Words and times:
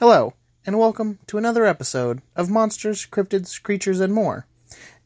Hello, 0.00 0.32
and 0.66 0.78
welcome 0.78 1.18
to 1.26 1.38
another 1.38 1.64
episode 1.64 2.22
of 2.34 2.50
Monsters, 2.50 3.06
Cryptids, 3.06 3.62
Creatures, 3.62 4.00
and 4.00 4.12
More. 4.12 4.46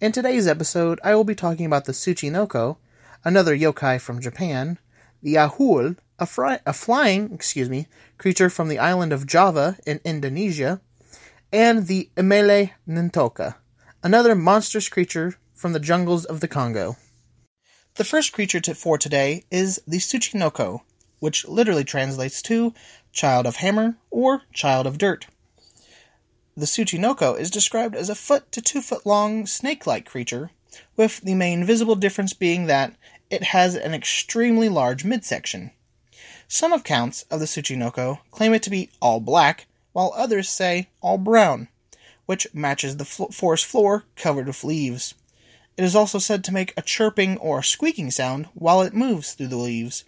In 0.00 0.12
today's 0.12 0.46
episode, 0.46 1.00
I 1.04 1.14
will 1.14 1.24
be 1.24 1.34
talking 1.34 1.66
about 1.66 1.84
the 1.84 1.92
Tsuchinoko, 1.92 2.76
another 3.24 3.54
yokai 3.54 4.00
from 4.00 4.20
Japan, 4.20 4.78
the 5.20 5.34
Ahool, 5.34 5.98
a, 6.18 6.60
a 6.64 6.72
flying, 6.72 7.32
excuse 7.34 7.68
me, 7.68 7.88
creature 8.16 8.48
from 8.48 8.68
the 8.68 8.78
island 8.78 9.12
of 9.12 9.26
Java 9.26 9.76
in 9.84 10.00
Indonesia, 10.04 10.80
and 11.52 11.88
the 11.88 12.08
Emele 12.16 12.70
Ntouka, 12.88 13.56
another 14.02 14.34
monstrous 14.34 14.88
creature 14.88 15.34
from 15.52 15.72
the 15.72 15.80
jungles 15.80 16.24
of 16.24 16.40
the 16.40 16.48
Congo. 16.48 16.96
The 17.96 18.04
first 18.04 18.32
creature 18.32 18.60
to, 18.60 18.74
for 18.74 18.98
today 18.98 19.44
is 19.50 19.82
the 19.86 19.98
Tsuchinoko, 19.98 20.80
which 21.18 21.48
literally 21.48 21.84
translates 21.84 22.40
to 22.42 22.72
child 23.16 23.46
of 23.46 23.56
hammer 23.56 23.96
or 24.10 24.42
child 24.52 24.86
of 24.86 24.98
dirt. 24.98 25.26
The 26.56 26.66
Tsuchinoko 26.66 27.38
is 27.38 27.50
described 27.50 27.96
as 27.96 28.08
a 28.08 28.14
foot 28.14 28.52
to 28.52 28.62
two 28.62 28.80
foot 28.80 29.04
long 29.04 29.46
snake 29.46 29.86
like 29.86 30.06
creature, 30.06 30.50
with 30.96 31.20
the 31.22 31.34
main 31.34 31.64
visible 31.64 31.96
difference 31.96 32.32
being 32.32 32.66
that 32.66 32.94
it 33.30 33.42
has 33.42 33.74
an 33.74 33.94
extremely 33.94 34.68
large 34.68 35.04
midsection. 35.04 35.72
Some 36.48 36.72
accounts 36.72 37.22
of 37.30 37.40
the 37.40 37.46
Tsuchinoko 37.46 38.20
claim 38.30 38.54
it 38.54 38.62
to 38.62 38.70
be 38.70 38.90
all 39.00 39.20
black, 39.20 39.66
while 39.92 40.12
others 40.14 40.48
say 40.48 40.88
all 41.00 41.18
brown, 41.18 41.68
which 42.26 42.46
matches 42.54 42.96
the 42.96 43.04
fl- 43.04 43.26
forest 43.26 43.64
floor 43.64 44.04
covered 44.14 44.46
with 44.46 44.62
leaves. 44.62 45.14
It 45.76 45.84
is 45.84 45.96
also 45.96 46.18
said 46.18 46.44
to 46.44 46.52
make 46.52 46.72
a 46.76 46.82
chirping 46.82 47.36
or 47.38 47.62
squeaking 47.62 48.10
sound 48.10 48.46
while 48.54 48.82
it 48.82 48.94
moves 48.94 49.32
through 49.32 49.48
the 49.48 49.56
leaves. 49.56 50.04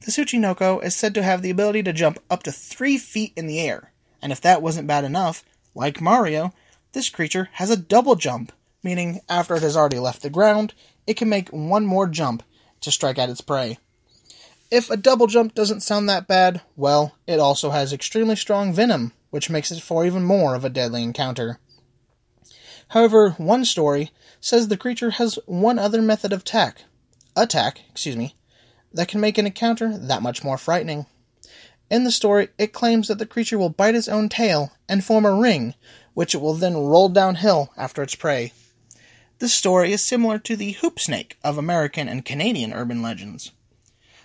The 0.00 0.12
Tsuchinoko 0.12 0.82
is 0.82 0.94
said 0.94 1.14
to 1.14 1.22
have 1.22 1.42
the 1.42 1.50
ability 1.50 1.82
to 1.82 1.92
jump 1.92 2.20
up 2.30 2.42
to 2.44 2.52
three 2.52 2.98
feet 2.98 3.32
in 3.36 3.46
the 3.46 3.60
air, 3.60 3.92
and 4.22 4.30
if 4.30 4.40
that 4.40 4.62
wasn't 4.62 4.86
bad 4.86 5.04
enough, 5.04 5.44
like 5.74 6.00
Mario, 6.00 6.52
this 6.92 7.10
creature 7.10 7.48
has 7.54 7.70
a 7.70 7.76
double 7.76 8.14
jump, 8.14 8.52
meaning 8.82 9.20
after 9.28 9.56
it 9.56 9.62
has 9.62 9.76
already 9.76 9.98
left 9.98 10.22
the 10.22 10.30
ground, 10.30 10.72
it 11.06 11.14
can 11.14 11.28
make 11.28 11.48
one 11.48 11.84
more 11.84 12.06
jump 12.06 12.42
to 12.80 12.92
strike 12.92 13.18
at 13.18 13.28
its 13.28 13.40
prey. 13.40 13.78
If 14.70 14.88
a 14.88 14.96
double 14.96 15.26
jump 15.26 15.54
doesn't 15.54 15.80
sound 15.80 16.08
that 16.08 16.28
bad, 16.28 16.60
well, 16.76 17.16
it 17.26 17.40
also 17.40 17.70
has 17.70 17.92
extremely 17.92 18.36
strong 18.36 18.72
venom, 18.72 19.12
which 19.30 19.50
makes 19.50 19.70
it 19.70 19.82
for 19.82 20.06
even 20.06 20.22
more 20.22 20.54
of 20.54 20.64
a 20.64 20.70
deadly 20.70 21.02
encounter. 21.02 21.58
However, 22.88 23.30
one 23.32 23.64
story 23.64 24.10
says 24.40 24.68
the 24.68 24.76
creature 24.76 25.10
has 25.10 25.38
one 25.46 25.78
other 25.78 26.00
method 26.00 26.32
of 26.32 26.40
attack, 26.40 26.84
attack, 27.34 27.82
excuse 27.90 28.16
me, 28.16 28.36
that 28.92 29.08
can 29.08 29.20
make 29.20 29.38
an 29.38 29.46
encounter 29.46 29.96
that 29.96 30.22
much 30.22 30.42
more 30.42 30.58
frightening. 30.58 31.06
In 31.90 32.04
the 32.04 32.10
story, 32.10 32.48
it 32.58 32.72
claims 32.72 33.08
that 33.08 33.18
the 33.18 33.26
creature 33.26 33.58
will 33.58 33.70
bite 33.70 33.94
its 33.94 34.08
own 34.08 34.28
tail 34.28 34.72
and 34.88 35.04
form 35.04 35.24
a 35.24 35.34
ring, 35.34 35.74
which 36.14 36.34
it 36.34 36.40
will 36.40 36.54
then 36.54 36.76
roll 36.76 37.08
downhill 37.08 37.72
after 37.76 38.02
its 38.02 38.14
prey. 38.14 38.52
This 39.38 39.54
story 39.54 39.92
is 39.92 40.04
similar 40.04 40.38
to 40.40 40.56
the 40.56 40.72
hoop 40.72 40.98
snake 40.98 41.38
of 41.44 41.56
American 41.56 42.08
and 42.08 42.24
Canadian 42.24 42.72
urban 42.72 43.00
legends. 43.00 43.52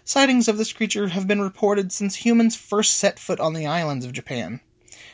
Sightings 0.03 0.47
of 0.47 0.57
this 0.57 0.73
creature 0.73 1.09
have 1.09 1.27
been 1.27 1.39
reported 1.39 1.91
since 1.91 2.15
humans 2.15 2.55
first 2.55 2.97
set 2.97 3.19
foot 3.19 3.39
on 3.39 3.53
the 3.53 3.67
islands 3.67 4.05
of 4.05 4.11
Japan. 4.11 4.59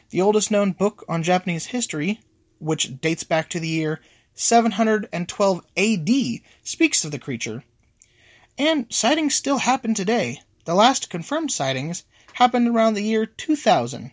The 0.09 0.21
oldest 0.21 0.49
known 0.49 0.71
book 0.71 1.05
on 1.07 1.21
Japanese 1.21 1.67
history, 1.67 2.21
which 2.57 2.99
dates 2.99 3.23
back 3.23 3.49
to 3.49 3.59
the 3.59 3.67
year 3.67 3.99
712 4.33 5.65
AD, 5.77 6.09
speaks 6.63 7.05
of 7.05 7.11
the 7.11 7.19
creature. 7.19 7.63
And 8.59 8.87
sightings 8.89 9.35
still 9.35 9.59
happen 9.59 9.93
today. 9.93 10.41
The 10.65 10.75
last 10.75 11.09
confirmed 11.09 11.49
sightings 11.49 12.03
happened 12.33 12.67
around 12.67 12.95
the 12.95 13.01
year 13.01 13.25
2000, 13.25 14.11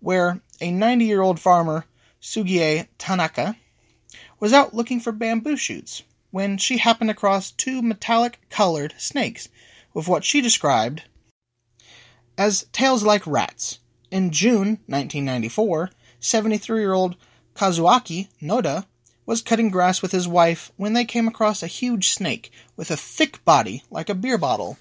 where 0.00 0.42
a 0.60 0.70
90 0.70 1.06
year 1.06 1.22
old 1.22 1.40
farmer, 1.40 1.86
Sugie 2.20 2.86
Tanaka, 2.98 3.56
was 4.38 4.52
out 4.52 4.74
looking 4.74 5.00
for 5.00 5.10
bamboo 5.10 5.56
shoots 5.56 6.02
when 6.30 6.58
she 6.58 6.76
happened 6.76 7.10
across 7.10 7.50
two 7.50 7.80
metallic 7.80 8.38
colored 8.50 8.92
snakes 8.98 9.48
with 9.94 10.06
what 10.06 10.22
she 10.22 10.42
described 10.42 11.04
as 12.36 12.66
tails 12.72 13.02
like 13.02 13.26
rats. 13.26 13.78
In 14.10 14.30
June 14.32 14.80
1994, 14.84 15.90
73 16.20 16.78
year 16.78 16.92
old 16.92 17.16
Kazuaki 17.54 18.28
Noda 18.42 18.84
was 19.28 19.42
cutting 19.42 19.68
grass 19.68 20.00
with 20.00 20.10
his 20.10 20.26
wife 20.26 20.72
when 20.78 20.94
they 20.94 21.04
came 21.04 21.28
across 21.28 21.62
a 21.62 21.66
huge 21.66 22.08
snake 22.08 22.50
with 22.78 22.90
a 22.90 22.96
thick 22.96 23.44
body 23.44 23.84
like 23.90 24.08
a 24.08 24.14
beer 24.14 24.38
bottle 24.38 24.78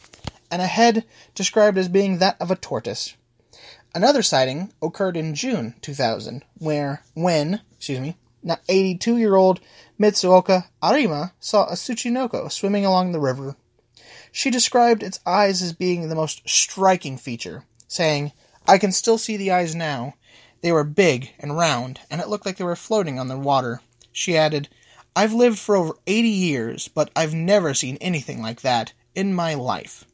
and 0.50 0.62
a 0.62 0.68
head 0.68 1.03
described 1.35 1.78
as 1.78 1.90
being 1.90 2.19
that 2.19 2.38
of 2.40 2.50
a 2.50 2.56
tortoise. 2.56 3.13
Another 3.94 4.24
sighting 4.24 4.72
occurred 4.81 5.18
in 5.18 5.36
June 5.36 5.75
2000, 5.81 6.46
where 6.59 7.03
when, 7.13 7.59
excuse 7.75 8.00
me, 8.00 8.16
82-year-old 8.46 9.59
Mitsuoka 10.00 10.68
Arima 10.81 11.34
saw 11.41 11.66
a 11.66 11.74
Tsuchinoko 11.74 12.50
swimming 12.50 12.86
along 12.86 13.12
the 13.12 13.19
river. 13.19 13.57
She 14.31 14.50
described 14.50 15.03
its 15.03 15.19
eyes 15.25 15.62
as 15.62 15.74
being 15.74 16.07
the 16.07 16.16
most 16.16 16.47
striking 16.47 17.18
feature, 17.18 17.66
saying, 17.90 18.31
"I 18.66 18.78
can 18.78 18.94
still 18.94 19.18
see 19.18 19.36
the 19.36 19.52
eyes 19.52 19.75
now. 19.75 20.13
They 20.62 20.72
were 20.72 20.86
big 20.86 21.34
and 21.38 21.57
round, 21.57 22.00
and 22.09 22.22
it 22.22 22.30
looked 22.30 22.46
like 22.46 22.56
they 22.56 22.63
were 22.63 22.78
floating 22.78 23.19
on 23.19 23.28
the 23.28 23.38
water." 23.38 23.81
She 24.18 24.36
added, 24.36 24.68
I've 25.16 25.32
lived 25.32 25.60
for 25.60 25.76
over 25.76 25.96
80 26.08 26.28
years, 26.28 26.88
but 26.88 27.12
I've 27.16 27.36
never 27.36 27.76
seen 27.76 28.00
anything 28.02 28.42
like 28.42 28.62
that 28.62 28.94
in 29.14 29.32
my 29.32 29.54
life. 29.54 30.06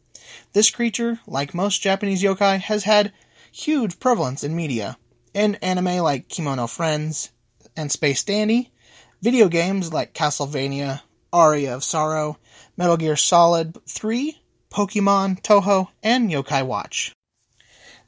This 0.51 0.69
creature, 0.69 1.21
like 1.25 1.53
most 1.53 1.81
Japanese 1.81 2.21
yokai, 2.21 2.59
has 2.59 2.83
had 2.83 3.13
huge 3.49 4.01
prevalence 4.01 4.43
in 4.43 4.57
media. 4.57 4.97
In 5.33 5.55
anime 5.55 5.99
like 5.99 6.27
Kemono 6.27 6.69
Friends 6.69 7.29
and 7.77 7.89
Space 7.89 8.25
Dandy, 8.25 8.73
video 9.21 9.47
games 9.47 9.93
like 9.93 10.13
Castlevania, 10.13 11.03
Aria 11.31 11.73
of 11.73 11.85
Sorrow, 11.85 12.37
Metal 12.75 12.97
Gear 12.97 13.15
Solid 13.15 13.77
3, 13.87 14.37
Pokemon, 14.69 15.41
Touhou, 15.41 15.87
and 16.03 16.29
Yokai 16.29 16.65
Watch. 16.65 17.13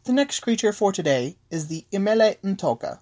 The 0.03 0.11
next 0.11 0.41
creature 0.41 0.73
for 0.73 0.91
today 0.91 1.37
is 1.49 1.67
the 1.67 1.85
Imele 1.93 2.37
Ntouka, 2.41 2.99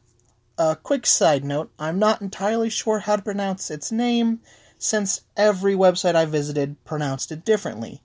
a 0.58 0.76
quick 0.76 1.06
side 1.06 1.44
note 1.44 1.72
I'm 1.80 2.00
not 2.00 2.22
entirely 2.22 2.70
sure 2.70 3.00
how 3.00 3.16
to 3.16 3.22
pronounce 3.22 3.72
its 3.72 3.92
name, 3.92 4.42
since 4.78 5.22
every 5.36 5.74
website 5.74 6.16
I 6.16 6.26
visited 6.26 6.84
pronounced 6.84 7.32
it 7.32 7.46
differently. 7.46 8.02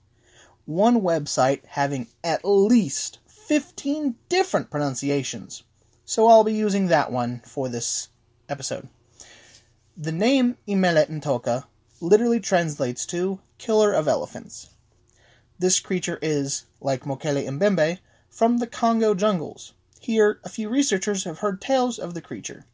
One 0.65 1.01
website 1.01 1.65
having 1.65 2.07
at 2.23 2.45
least 2.45 3.19
15 3.27 4.15
different 4.29 4.69
pronunciations. 4.69 5.63
So 6.05 6.27
I'll 6.27 6.43
be 6.43 6.53
using 6.53 6.87
that 6.87 7.11
one 7.11 7.41
for 7.45 7.69
this 7.69 8.09
episode. 8.47 8.89
The 9.97 10.11
name 10.11 10.57
Imele 10.67 11.09
Ntouka 11.09 11.65
literally 12.01 12.39
translates 12.39 13.05
to 13.07 13.39
killer 13.57 13.91
of 13.91 14.07
elephants. 14.07 14.69
This 15.59 15.79
creature 15.79 16.17
is, 16.21 16.65
like 16.79 17.03
Mokele 17.03 17.45
Mbembe, 17.47 17.99
from 18.29 18.59
the 18.59 18.67
Congo 18.67 19.13
jungles, 19.13 19.73
here, 19.99 20.39
a 20.43 20.49
few 20.49 20.69
researchers 20.69 21.25
have 21.25 21.39
heard 21.39 21.61
tales 21.61 21.99
of 21.99 22.13
the 22.13 22.21
creature. 22.21 22.65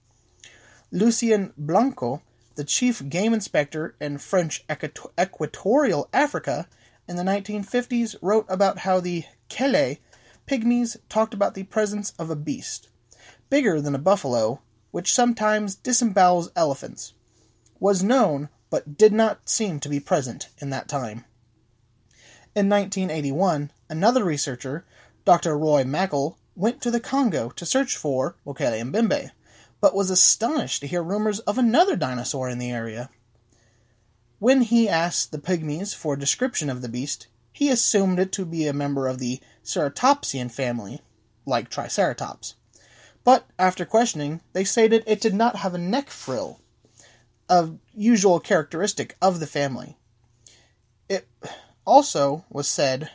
Lucien 0.91 1.53
Blancou, 1.59 2.22
the 2.56 2.63
chief 2.63 3.09
game 3.09 3.34
inspector 3.34 3.96
in 4.00 4.19
French 4.19 4.63
Equatorial 5.19 6.08
Africa 6.14 6.68
in 7.08 7.16
the 7.16 7.24
1950s, 7.24 8.16
wrote 8.22 8.46
about 8.47 8.80
how 8.80 9.00
the 9.00 9.25
Kele 9.50 9.96
pygmies 10.47 10.97
talked 11.09 11.34
about 11.34 11.56
the 11.56 11.64
presence 11.64 12.14
of 12.19 12.30
a 12.30 12.35
beast, 12.35 12.90
bigger 13.50 13.81
than 13.81 13.96
a 13.96 14.00
buffalo, 14.00 14.62
which 14.91 15.14
sometimes 15.14 15.75
disembowels 15.75 16.50
elephants, 16.56 17.14
was 17.80 18.03
known 18.03 18.50
but 18.69 18.97
did 18.97 19.12
not 19.12 19.50
seem 19.50 19.80
to 19.80 19.90
be 19.90 20.00
present 20.00 20.50
in 20.59 20.69
that 20.69 20.88
time. 20.88 21.25
In 22.56 22.69
1981, 22.69 23.72
another 23.90 24.24
researcher, 24.24 24.85
Dr. 25.25 25.58
Roy 25.58 25.84
Mackal, 25.84 26.35
went 26.55 26.81
to 26.81 26.91
the 26.91 26.99
Congo 26.99 27.49
to 27.49 27.66
search 27.66 27.97
for 27.97 28.35
Mokele 28.46 28.81
Mbembe, 28.81 29.31
but 29.81 29.96
was 29.96 30.09
astonished 30.09 30.81
to 30.81 30.87
hear 30.87 31.03
rumors 31.03 31.40
of 31.41 31.57
another 31.57 31.96
dinosaur 31.96 32.49
in 32.49 32.59
the 32.59 32.72
area. 32.72 33.09
When 34.40 34.61
he 34.61 34.90
asked 34.90 35.31
the 35.31 35.37
pygmies 35.37 35.96
for 35.96 36.13
a 36.13 36.19
description 36.19 36.69
of 36.69 36.81
the 36.81 36.90
beast, 36.90 37.28
he 37.52 37.69
assumed 37.69 38.19
it 38.19 38.31
to 38.34 38.46
be 38.46 38.67
a 38.67 38.73
member 38.73 39.07
of 39.07 39.19
the 39.19 39.40
Ceratopsian 39.63 40.52
family, 40.52 41.02
like 41.46 41.69
Triceratops. 41.69 42.55
But 43.23 43.47
after 43.58 43.85
questioning, 43.85 44.41
they 44.53 44.63
stated 44.63 45.03
it 45.08 45.22
did 45.22 45.34
not 45.34 45.58
have 45.58 45.73
a 45.73 45.79
neck 45.79 46.09
frill, 46.09 46.59
a 47.49 47.72
usual 47.93 48.40
characteristic 48.40 49.16
of 49.22 49.40
the 49.40 49.47
family. 49.47 49.97
It 51.08 51.28
also 51.85 52.46
was 52.49 52.67
said 52.67 53.09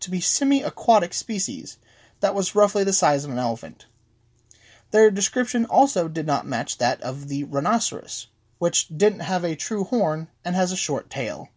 to 0.00 0.10
be 0.10 0.20
semi 0.20 0.62
aquatic 0.62 1.14
species, 1.14 1.78
that 2.22 2.34
was 2.34 2.54
roughly 2.54 2.84
the 2.84 2.92
size 2.92 3.24
of 3.24 3.30
an 3.30 3.38
elephant. 3.38 3.86
Their 4.92 5.10
description 5.10 5.66
also 5.66 6.08
did 6.08 6.26
not 6.26 6.46
match 6.46 6.78
that 6.78 7.02
of 7.02 7.28
the 7.28 7.44
rhinoceros, 7.44 8.28
which 8.58 8.88
didn't 8.88 9.20
have 9.20 9.44
a 9.44 9.56
true 9.56 9.84
horn 9.84 10.28
and 10.44 10.54
has 10.54 10.70
a 10.70 10.76
short 10.76 11.10
tail. 11.10 11.48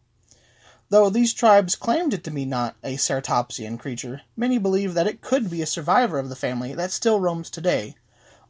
Though 0.89 1.09
these 1.09 1.33
tribes 1.33 1.75
claimed 1.75 2.13
it 2.13 2.23
to 2.23 2.31
be 2.31 2.45
not 2.45 2.75
a 2.83 2.95
ceratopsian 2.95 3.79
creature, 3.79 4.21
many 4.35 4.57
believe 4.57 4.94
that 4.95 5.07
it 5.07 5.21
could 5.21 5.50
be 5.50 5.62
a 5.62 5.67
survivor 5.67 6.17
of 6.17 6.29
the 6.29 6.35
family 6.35 6.73
that 6.73 6.91
still 6.91 7.19
roams 7.19 7.50
today, 7.50 7.95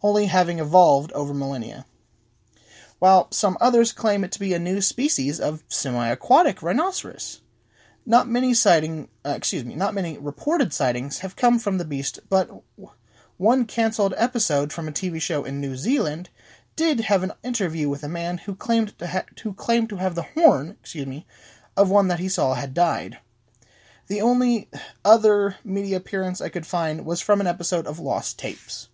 only 0.02 0.28
having 0.28 0.60
evolved 0.60 1.12
over 1.12 1.34
millennia. 1.34 1.86
While 3.00 3.32
some 3.32 3.58
others 3.60 3.92
claim 3.92 4.24
it 4.24 4.32
to 4.32 4.40
be 4.40 4.54
a 4.54 4.60
new 4.60 4.80
species 4.80 5.40
of 5.40 5.64
semi-aquatic 5.68 6.62
rhinoceros. 6.62 7.42
Not 8.06 8.28
many 8.28 8.54
sighting, 8.54 9.10
uh, 9.26 9.34
excuse 9.36 9.66
me, 9.66 9.76
not 9.76 9.96
many 9.96 10.18
reported 10.18 10.74
sightings 10.74 11.20
have 11.20 11.36
come 11.36 11.58
from 11.58 11.80
the 11.80 11.86
beast, 11.86 12.20
but 12.30 12.52
one 13.38 13.66
cancelled 13.66 14.14
episode 14.16 14.72
from 14.72 14.88
a 14.88 14.92
TV 14.92 15.20
show 15.20 15.44
in 15.44 15.60
New 15.60 15.76
Zealand 15.76 16.30
did 16.76 17.02
have 17.02 17.24
an 17.24 17.34
interview 17.44 17.90
with 17.90 18.04
a 18.04 18.10
man 18.10 18.40
who 18.40 18.54
claimed 18.54 18.98
to 19.00 19.08
ha- 19.08 19.26
who 19.42 19.54
claimed 19.54 19.90
to 19.90 19.98
have 19.98 20.14
the 20.14 20.28
horn, 20.36 20.78
excuse 20.82 21.08
me, 21.08 21.26
of 21.76 21.90
one 21.90 22.08
that 22.10 22.20
he 22.20 22.30
saw 22.30 22.54
had 22.54 22.74
died. 22.74 23.18
The 24.08 24.22
only 24.22 24.70
other 25.04 25.58
media 25.64 25.98
appearance 25.98 26.42
I 26.42 26.50
could 26.50 26.68
find 26.68 27.06
was 27.06 27.22
from 27.22 27.42
an 27.42 27.48
episode 27.48 27.88
of 27.88 27.98
Lost 27.98 28.38
Tapes. 28.38 28.90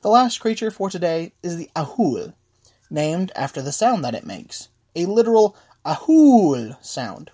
The 0.00 0.08
last 0.08 0.38
creature 0.38 0.72
for 0.72 0.90
today 0.90 1.34
is 1.42 1.56
the 1.56 1.70
ahool, 1.76 2.34
named 2.90 3.30
after 3.36 3.62
the 3.62 3.70
sound 3.70 4.04
that 4.04 4.14
it 4.14 4.26
makes, 4.26 4.70
a 4.96 5.06
literal 5.06 5.56
ahool 5.84 6.82
sound. 6.84 7.30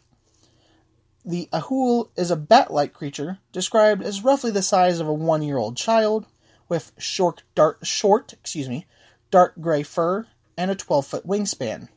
The 1.24 1.48
ahool 1.52 2.10
is 2.16 2.32
a 2.32 2.36
bat-like 2.36 2.92
creature 2.92 3.38
described 3.52 4.02
as 4.02 4.24
roughly 4.24 4.50
the 4.50 4.60
size 4.60 4.98
of 4.98 5.06
a 5.06 5.14
one-year-old 5.14 5.76
child, 5.76 6.26
with 6.68 6.90
short, 6.98 7.44
dark, 7.54 7.84
short, 7.84 8.32
excuse 8.32 8.68
me, 8.68 8.86
dark 9.30 9.54
gray 9.60 9.84
fur 9.84 10.26
and 10.56 10.70
a 10.70 10.74
12-foot 10.74 11.26
wingspan. 11.26 11.88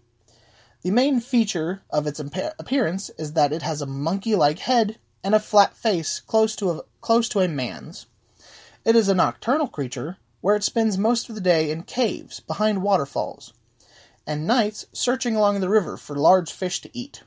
The 0.83 0.92
main 0.92 1.19
feature 1.22 1.81
of 1.89 2.06
its 2.06 2.19
appearance 2.19 3.10
is 3.18 3.33
that 3.33 3.51
it 3.51 3.63
has 3.63 3.81
a 3.81 3.88
monkey-like 3.88 4.60
head 4.60 5.00
and 5.24 5.33
a 5.33 5.39
flat 5.39 5.75
face 5.75 6.19
close 6.19 6.56
to 6.57 6.69
a, 6.69 6.81
close 7.01 7.27
to 7.30 7.39
a 7.39 7.48
man's. 7.48 8.06
It 8.86 8.95
is 8.95 9.10
a 9.10 9.16
nocturnal 9.16 9.68
creature 9.68 10.18
where 10.42 10.56
it 10.56 10.63
spends 10.63 11.00
most 11.00 11.30
of 11.30 11.33
the 11.33 11.42
day 11.42 11.72
in 11.72 11.81
caves 11.81 12.39
behind 12.42 12.83
waterfalls, 12.83 13.54
and 14.27 14.45
nights 14.45 14.86
searching 14.94 15.36
along 15.36 15.62
the 15.62 15.69
river 15.69 15.98
for 15.98 16.16
large 16.16 16.51
fish 16.51 16.81
to 16.81 16.95
eat. 16.95 17.24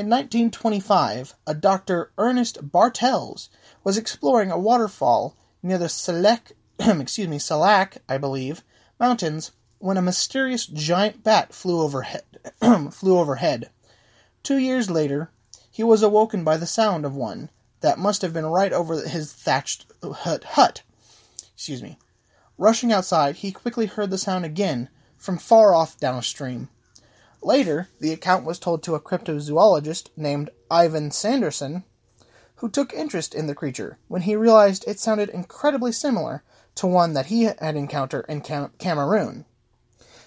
In 0.00 0.08
1925, 0.08 1.34
a 1.46 1.54
Dr. 1.54 2.10
Ernest 2.16 2.72
Bartels 2.72 3.50
was 3.84 3.98
exploring 3.98 4.50
a 4.50 4.58
waterfall 4.58 5.36
near 5.62 5.76
the 5.76 5.90
Selek, 5.90 6.52
excuse 6.78 7.28
me, 7.28 7.38
Salak, 7.38 7.98
I 8.08 8.16
believe, 8.16 8.64
mountains 8.98 9.52
when 9.78 9.98
a 9.98 10.02
mysterious 10.02 10.64
giant 10.64 11.22
bat 11.22 11.52
flew 11.52 11.82
overhead. 11.82 12.22
flew 12.92 13.18
overhead. 13.18 13.68
Two 14.42 14.56
years 14.56 14.88
later, 14.88 15.32
he 15.70 15.84
was 15.84 16.02
awoken 16.02 16.44
by 16.44 16.56
the 16.56 16.64
sound 16.64 17.04
of 17.04 17.14
one 17.14 17.50
that 17.82 17.98
must 17.98 18.22
have 18.22 18.32
been 18.32 18.46
right 18.46 18.72
over 18.72 19.06
his 19.06 19.30
thatched 19.30 19.84
hut. 20.02 20.44
hut. 20.44 20.82
Excuse 21.52 21.82
me. 21.82 21.98
Rushing 22.56 22.90
outside, 22.90 23.36
he 23.36 23.52
quickly 23.52 23.84
heard 23.84 24.08
the 24.08 24.16
sound 24.16 24.46
again 24.46 24.88
from 25.18 25.36
far 25.36 25.74
off 25.74 26.00
downstream. 26.00 26.70
Later, 27.42 27.88
the 28.00 28.12
account 28.12 28.44
was 28.44 28.58
told 28.58 28.82
to 28.82 28.94
a 28.94 29.00
cryptozoologist 29.00 30.08
named 30.16 30.50
Ivan 30.70 31.10
Sanderson, 31.10 31.84
who 32.56 32.68
took 32.68 32.92
interest 32.92 33.34
in 33.34 33.46
the 33.46 33.54
creature 33.54 33.98
when 34.08 34.22
he 34.22 34.36
realized 34.36 34.84
it 34.86 35.00
sounded 35.00 35.30
incredibly 35.30 35.92
similar 35.92 36.42
to 36.74 36.86
one 36.86 37.14
that 37.14 37.26
he 37.26 37.44
had 37.44 37.76
encountered 37.76 38.26
in 38.28 38.42
Cam- 38.42 38.72
Cameroon. 38.78 39.46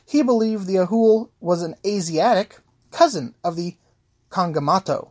He 0.06 0.24
believed 0.24 0.66
the 0.66 0.76
Ahool 0.76 1.30
was 1.40 1.62
an 1.62 1.76
Asiatic 1.86 2.60
cousin 2.92 3.36
of 3.44 3.56
the 3.56 3.78
Kongamato, 4.30 5.10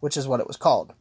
which 0.00 0.16
is 0.16 0.26
what 0.26 0.40
it 0.40 0.48
was 0.48 0.56
called. 0.56 0.94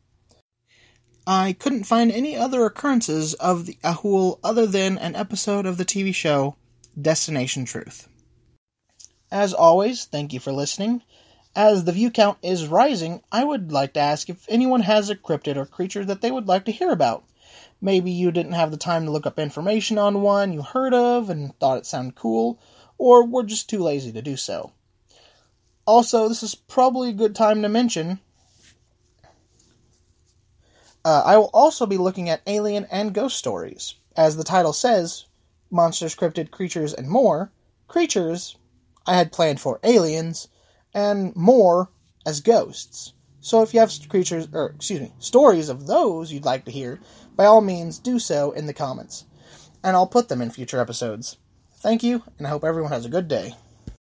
I 1.26 1.54
couldn't 1.54 1.86
find 1.86 2.12
any 2.12 2.36
other 2.36 2.66
occurrences 2.66 3.34
of 3.36 3.66
the 3.66 3.78
Ahool 3.84 4.40
other 4.44 4.68
than 4.68 4.98
an 4.98 5.16
episode 5.16 5.66
of 5.66 5.78
the 5.78 5.86
TV 5.86 6.14
show 6.14 6.56
Destination 7.00 7.64
Truth. 7.64 8.10
As 9.32 9.54
always, 9.54 10.06
thank 10.06 10.34
you 10.34 10.42
for 10.42 10.52
listening. 10.52 11.04
As 11.56 11.86
the 11.86 11.94
view 11.94 12.12
count 12.12 12.38
is 12.42 12.68
rising, 12.68 13.22
I 13.32 13.46
would 13.46 13.72
like 13.72 13.94
to 13.94 14.00
ask 14.02 14.30
if 14.30 14.46
anyone 14.50 14.82
has 14.82 15.10
a 15.10 15.16
cryptid 15.16 15.56
or 15.56 15.66
creature 15.66 16.04
that 16.04 16.22
they 16.22 16.32
would 16.32 16.48
like 16.48 16.66
to 16.66 16.72
hear 16.72 16.92
about. 16.92 17.24
Maybe 17.80 18.12
you 18.12 18.32
didn't 18.32 18.54
have 18.54 18.72
the 18.72 18.78
time 18.78 19.06
to 19.06 19.12
look 19.12 19.26
up 19.26 19.40
information 19.40 19.98
on 19.98 20.22
one 20.22 20.52
you 20.52 20.62
heard 20.62 20.94
of 20.94 21.30
and 21.30 21.58
thought 21.60 21.78
it 21.78 21.86
sounded 21.86 22.16
cool, 22.16 22.60
or 22.98 23.26
were 23.26 23.44
just 23.44 23.70
too 23.70 23.80
lazy 23.80 24.12
to 24.12 24.22
do 24.22 24.36
so. 24.36 24.74
Also, 25.86 26.28
this 26.28 26.44
is 26.44 26.54
probably 26.54 27.10
a 27.10 27.14
good 27.14 27.36
time 27.36 27.62
to 27.62 27.70
mention 27.70 28.20
uh, 31.04 31.24
I 31.26 31.38
will 31.38 31.50
also 31.54 31.86
be 31.86 31.98
looking 31.98 32.30
at 32.30 32.42
alien 32.46 32.86
and 32.92 33.14
ghost 33.14 33.38
stories. 33.38 33.96
As 34.16 34.38
the 34.38 34.44
title 34.44 34.74
says, 34.74 35.26
monsters, 35.72 36.16
cryptid, 36.16 36.52
creatures, 36.52 36.94
and 36.94 37.10
more. 37.10 37.52
Creatures 37.88 38.56
I 39.06 39.16
had 39.16 39.32
planned 39.32 39.60
for 39.60 39.80
aliens 39.84 40.48
and 40.94 41.36
more 41.36 41.90
as 42.26 42.42
ghosts. 42.42 43.14
So 43.40 43.64
if 43.64 43.74
you 43.74 43.80
have 43.80 43.92
creatures, 44.10 44.48
or 44.54 44.68
excuse 44.76 45.02
me, 45.02 45.14
stories 45.20 45.70
of 45.70 45.88
those 45.88 46.32
you'd 46.32 46.46
like 46.46 46.66
to 46.66 46.72
hear, 46.72 47.00
by 47.36 47.46
all 47.46 47.62
means 47.62 47.98
do 47.98 48.20
so 48.20 48.52
in 48.52 48.68
the 48.68 48.74
comments, 48.74 49.26
and 49.84 49.96
I'll 49.96 50.08
put 50.08 50.30
them 50.30 50.42
in 50.42 50.52
future 50.52 50.80
episodes. 50.80 51.38
Thank 51.78 52.04
you, 52.04 52.22
and 52.38 52.46
I 52.46 52.52
hope 52.52 52.64
everyone 52.64 52.92
has 52.92 53.06
a 53.06 53.10
good 53.10 53.28
day. 53.28 53.56